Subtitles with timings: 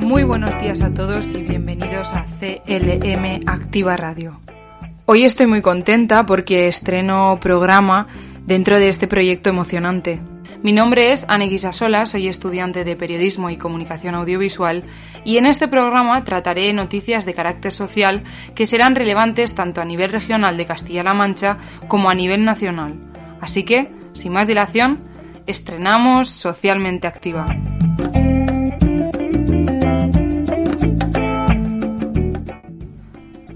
[0.00, 4.40] Muy buenos días a todos y bienvenidos a CLM Activa Radio.
[5.04, 8.06] Hoy estoy muy contenta porque estreno programa
[8.46, 10.20] dentro de este proyecto emocionante.
[10.62, 14.84] Mi nombre es Aneguisa Sola, soy estudiante de Periodismo y Comunicación Audiovisual
[15.24, 20.10] y en este programa trataré noticias de carácter social que serán relevantes tanto a nivel
[20.12, 22.94] regional de Castilla-La Mancha como a nivel nacional.
[23.40, 25.00] Así que, sin más dilación,
[25.46, 27.46] estrenamos Socialmente Activa.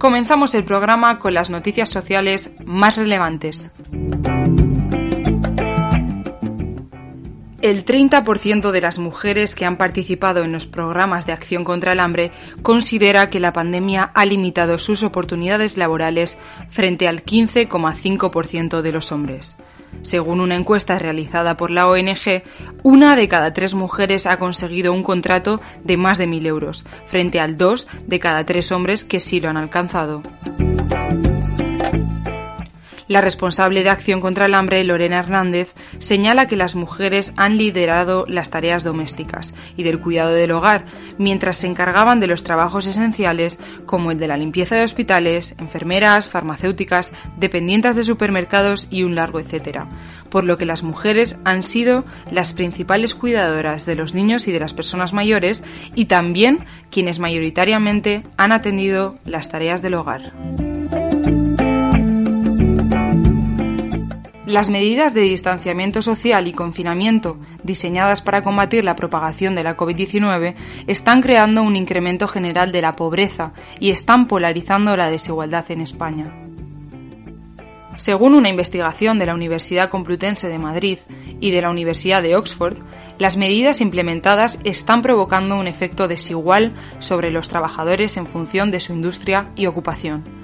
[0.00, 3.70] Comenzamos el programa con las noticias sociales más relevantes.
[7.62, 12.00] El 30% de las mujeres que han participado en los programas de acción contra el
[12.00, 16.38] hambre considera que la pandemia ha limitado sus oportunidades laborales
[16.70, 19.56] frente al 15,5% de los hombres.
[20.00, 22.42] Según una encuesta realizada por la ONG,
[22.82, 27.40] una de cada tres mujeres ha conseguido un contrato de más de 1.000 euros, frente
[27.40, 30.22] al dos de cada tres hombres que sí lo han alcanzado.
[33.10, 38.24] La responsable de Acción contra el Hambre, Lorena Hernández, señala que las mujeres han liderado
[38.28, 40.84] las tareas domésticas y del cuidado del hogar,
[41.18, 46.28] mientras se encargaban de los trabajos esenciales como el de la limpieza de hospitales, enfermeras,
[46.28, 49.88] farmacéuticas, dependientes de supermercados y un largo etcétera,
[50.28, 54.60] por lo que las mujeres han sido las principales cuidadoras de los niños y de
[54.60, 55.64] las personas mayores
[55.96, 60.69] y también quienes mayoritariamente han atendido las tareas del hogar.
[64.50, 70.56] Las medidas de distanciamiento social y confinamiento diseñadas para combatir la propagación de la COVID-19
[70.88, 76.34] están creando un incremento general de la pobreza y están polarizando la desigualdad en España.
[77.94, 80.98] Según una investigación de la Universidad Complutense de Madrid
[81.38, 82.76] y de la Universidad de Oxford,
[83.18, 88.94] las medidas implementadas están provocando un efecto desigual sobre los trabajadores en función de su
[88.94, 90.39] industria y ocupación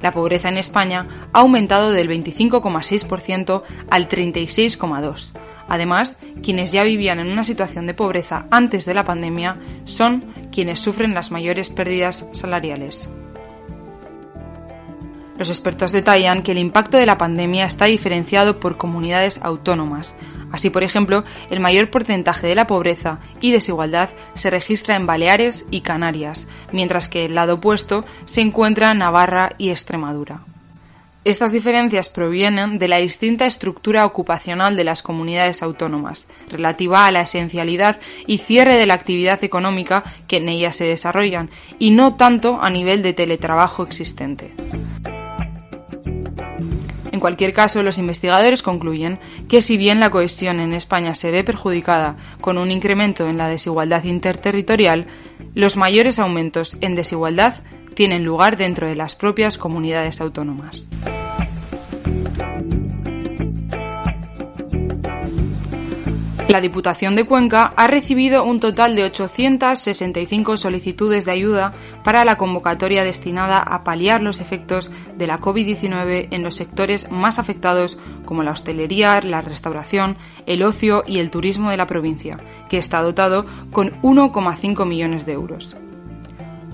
[0.00, 5.32] la pobreza en España ha aumentado del 25,6% al 36,2%.
[5.68, 10.80] Además, quienes ya vivían en una situación de pobreza antes de la pandemia son quienes
[10.80, 13.08] sufren las mayores pérdidas salariales.
[15.40, 20.14] Los expertos detallan que el impacto de la pandemia está diferenciado por comunidades autónomas,
[20.52, 25.64] Así, por ejemplo, el mayor porcentaje de la pobreza y desigualdad se registra en Baleares
[25.70, 30.42] y Canarias, mientras que el lado opuesto se encuentra en Navarra y Extremadura.
[31.22, 37.20] Estas diferencias provienen de la distinta estructura ocupacional de las comunidades autónomas, relativa a la
[37.20, 42.60] esencialidad y cierre de la actividad económica que en ellas se desarrollan, y no tanto
[42.60, 44.54] a nivel de teletrabajo existente.
[47.20, 51.44] En cualquier caso, los investigadores concluyen que si bien la cohesión en España se ve
[51.44, 55.06] perjudicada con un incremento en la desigualdad interterritorial,
[55.54, 57.56] los mayores aumentos en desigualdad
[57.92, 60.88] tienen lugar dentro de las propias comunidades autónomas.
[66.50, 71.72] La Diputación de Cuenca ha recibido un total de 865 solicitudes de ayuda
[72.02, 77.38] para la convocatoria destinada a paliar los efectos de la COVID-19 en los sectores más
[77.38, 80.16] afectados como la hostelería, la restauración,
[80.46, 85.34] el ocio y el turismo de la provincia, que está dotado con 1,5 millones de
[85.34, 85.76] euros.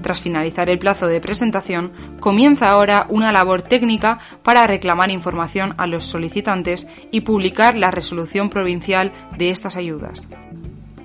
[0.06, 1.90] Tras finalizar el plazo de presentación,
[2.20, 8.48] comienza ahora una labor técnica para reclamar información a los solicitantes y publicar la resolución
[8.48, 10.28] provincial de estas ayudas.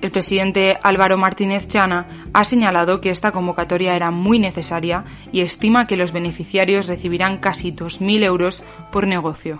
[0.03, 5.87] El presidente Álvaro Martínez Chana ha señalado que esta convocatoria era muy necesaria y estima
[5.87, 8.61] que los beneficiarios recibirán casi 2.000 euros
[8.91, 9.57] por negocio.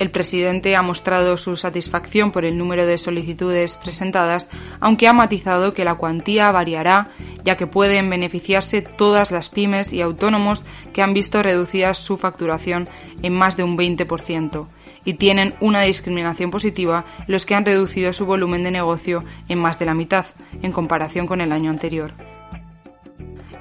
[0.00, 4.48] El presidente ha mostrado su satisfacción por el número de solicitudes presentadas,
[4.80, 7.10] aunque ha matizado que la cuantía variará,
[7.44, 10.64] ya que pueden beneficiarse todas las pymes y autónomos
[10.94, 12.88] que han visto reducida su facturación
[13.22, 14.68] en más de un 20%
[15.04, 19.78] y tienen una discriminación positiva los que han reducido su volumen de negocio en más
[19.78, 20.24] de la mitad,
[20.62, 22.14] en comparación con el año anterior.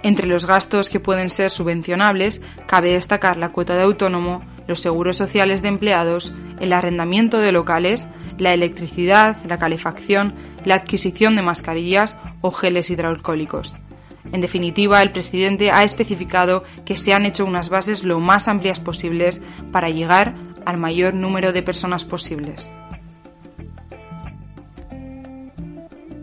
[0.03, 5.18] Entre los gastos que pueden ser subvencionables, cabe destacar la cuota de autónomo, los seguros
[5.18, 8.07] sociales de empleados, el arrendamiento de locales,
[8.38, 13.75] la electricidad, la calefacción, la adquisición de mascarillas o geles hidroalcohólicos.
[14.31, 18.80] En definitiva, el presidente ha especificado que se han hecho unas bases lo más amplias
[18.80, 20.36] posibles para llegar
[20.66, 22.69] al mayor número de personas posibles.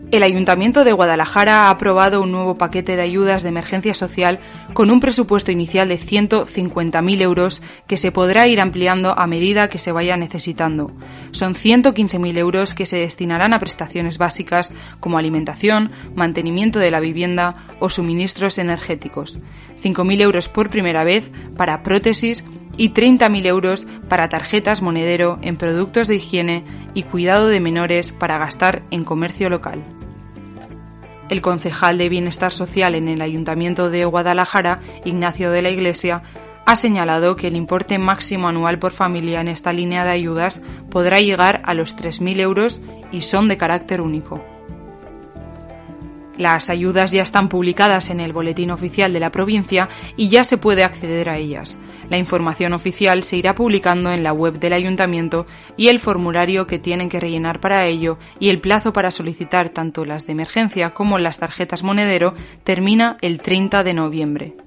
[0.09, 4.39] El Ayuntamiento de Guadalajara ha aprobado un nuevo paquete de ayudas de emergencia social
[4.73, 9.79] con un presupuesto inicial de 150.000 euros que se podrá ir ampliando a medida que
[9.79, 10.93] se vaya necesitando.
[11.31, 14.71] Son 115.000 euros que se destinarán a prestaciones básicas
[15.01, 19.39] como alimentación, mantenimiento de la vivienda o suministros energéticos.
[19.83, 22.45] 5.000 euros por primera vez para prótesis
[22.77, 26.63] y 30.000 euros para tarjetas monedero en productos de higiene
[26.93, 29.83] y cuidado de menores para gastar en comercio local.
[31.29, 36.23] El concejal de Bienestar Social en el Ayuntamiento de Guadalajara, Ignacio de la Iglesia,
[36.65, 41.19] ha señalado que el importe máximo anual por familia en esta línea de ayudas podrá
[41.19, 42.81] llegar a los 3.000 euros
[43.11, 44.56] y son de carácter único.
[46.37, 50.57] Las ayudas ya están publicadas en el Boletín Oficial de la provincia y ya se
[50.57, 51.77] puede acceder a ellas.
[52.09, 56.79] La información oficial se irá publicando en la web del ayuntamiento y el formulario que
[56.79, 61.17] tienen que rellenar para ello y el plazo para solicitar tanto las de emergencia como
[61.17, 64.66] las tarjetas monedero termina el 30 de noviembre.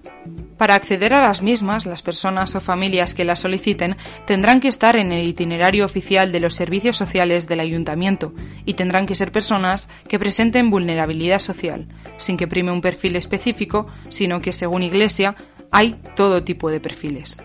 [0.56, 3.96] Para acceder a las mismas, las personas o familias que las soliciten
[4.26, 8.34] tendrán que estar en el itinerario oficial de los servicios sociales del ayuntamiento
[8.66, 11.88] y tendrán que ser personas que presenten vulnerabilidad social,
[12.18, 15.34] sin que prime un perfil específico, sino que, según Iglesia,
[15.70, 17.38] hay todo tipo de perfiles.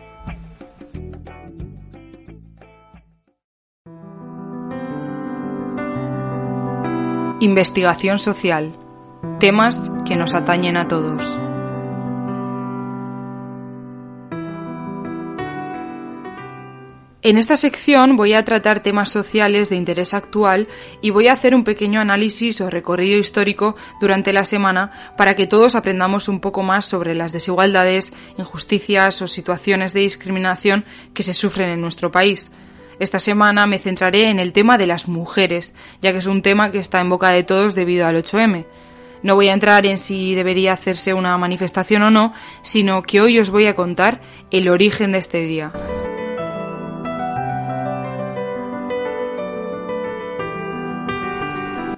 [7.40, 8.74] Investigación social.
[9.40, 11.38] Temas que nos atañen a todos.
[17.26, 20.68] En esta sección voy a tratar temas sociales de interés actual
[21.02, 25.48] y voy a hacer un pequeño análisis o recorrido histórico durante la semana para que
[25.48, 30.86] todos aprendamos un poco más sobre las desigualdades, injusticias o situaciones de discriminación
[31.16, 32.52] que se sufren en nuestro país.
[33.00, 35.74] Esta semana me centraré en el tema de las mujeres,
[36.04, 38.68] ya que es un tema que está en boca de todos debido al 8M.
[39.24, 43.40] No voy a entrar en si debería hacerse una manifestación o no, sino que hoy
[43.40, 45.74] os voy a contar el origen de este día.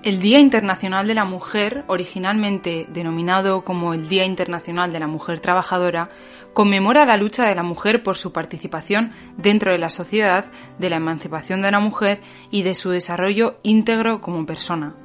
[0.07, 5.41] El Día Internacional de la Mujer, originalmente denominado como el Día Internacional de la Mujer
[5.41, 6.09] Trabajadora,
[6.53, 10.45] conmemora la lucha de la mujer por su participación dentro de la sociedad,
[10.79, 12.21] de la emancipación de la mujer
[12.51, 14.95] y de su desarrollo íntegro como persona.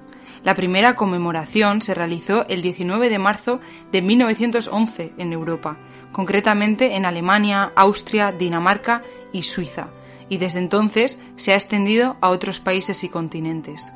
[0.45, 3.59] La primera conmemoración se realizó el 19 de marzo
[3.91, 5.79] de 1911 en Europa,
[6.13, 9.03] concretamente en Alemania, Austria, Dinamarca
[9.33, 9.89] y Suiza,
[10.29, 13.93] y desde entonces se ha extendido a otros países y continentes.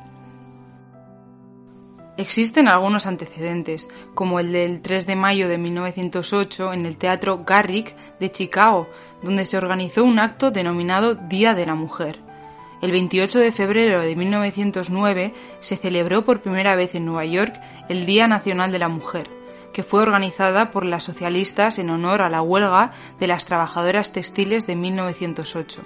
[2.17, 7.95] Existen algunos antecedentes, como el del 3 de mayo de 1908 en el Teatro Garrick
[8.19, 8.89] de Chicago,
[9.21, 12.19] donde se organizó un acto denominado Día de la Mujer.
[12.81, 17.53] El 28 de febrero de 1909 se celebró por primera vez en Nueva York
[17.87, 19.29] el Día Nacional de la Mujer,
[19.71, 24.65] que fue organizada por las socialistas en honor a la huelga de las trabajadoras textiles
[24.65, 25.83] de 1908,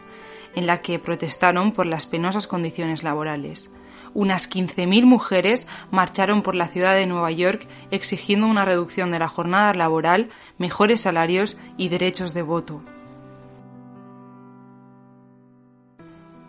[0.55, 3.69] en la que protestaron por las penosas condiciones laborales
[4.13, 9.27] unas 15.000 mujeres marcharon por la ciudad de Nueva York exigiendo una reducción de la
[9.27, 12.83] jornada laboral, mejores salarios y derechos de voto.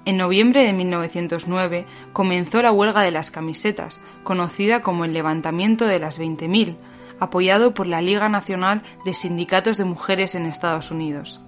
[0.05, 6.01] En noviembre de 1909 comenzó la huelga de las camisetas, conocida como el levantamiento de
[6.01, 6.77] las 20.000,
[7.21, 11.41] apoyado por la Liga Nacional de Sindicatos de Mujeres en Estados Unidos.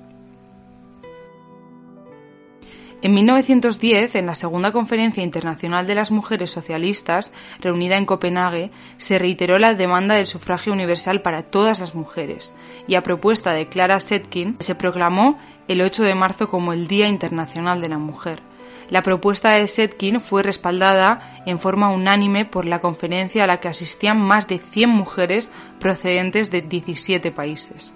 [3.04, 9.18] En 1910, en la Segunda Conferencia Internacional de las Mujeres Socialistas, reunida en Copenhague, se
[9.18, 12.54] reiteró la demanda del sufragio universal para todas las mujeres,
[12.88, 17.06] y a propuesta de Clara Setkin se proclamó el 8 de marzo como el Día
[17.06, 18.40] Internacional de la Mujer.
[18.88, 23.68] La propuesta de Setkin fue respaldada en forma unánime por la conferencia a la que
[23.68, 27.94] asistían más de 100 mujeres procedentes de 17 países.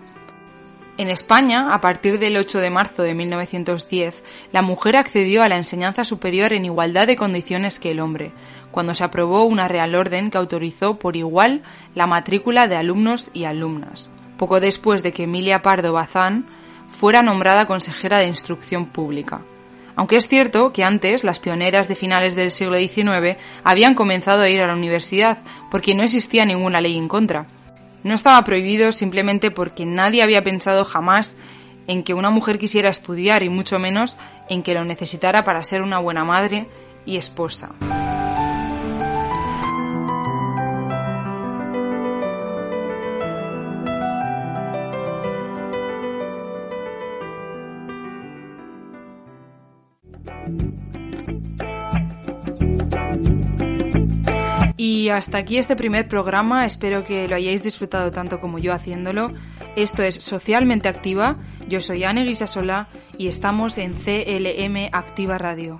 [0.98, 5.56] En España, a partir del 8 de marzo de 1910, la mujer accedió a la
[5.56, 8.32] enseñanza superior en igualdad de condiciones que el hombre,
[8.72, 11.62] cuando se aprobó una Real Orden que autorizó por igual
[11.94, 14.10] la matrícula de alumnos y alumnas.
[14.38, 16.46] Poco después de que Emilia Pardo Bazán
[16.88, 19.42] fuera nombrada consejera de Instrucción Pública.
[19.94, 24.48] Aunque es cierto que antes las pioneras de finales del siglo XIX habían comenzado a
[24.48, 25.38] ir a la universidad
[25.70, 27.46] porque no existía ninguna ley en contra.
[28.04, 31.36] No estaba prohibido simplemente porque nadie había pensado jamás
[31.86, 34.16] en que una mujer quisiera estudiar y mucho menos
[34.48, 36.68] en que lo necesitara para ser una buena madre
[37.04, 37.70] y esposa.
[54.90, 59.34] Y hasta aquí este primer programa, espero que lo hayáis disfrutado tanto como yo haciéndolo.
[59.76, 61.36] Esto es Socialmente Activa,
[61.68, 65.78] yo soy Anne Guisasola y estamos en CLM Activa Radio.